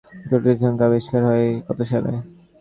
[0.29, 2.11] জটিল সংখ্যা আবিষ্কার হয় কত সালে?